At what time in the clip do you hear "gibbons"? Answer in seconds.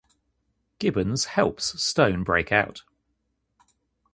0.79-1.25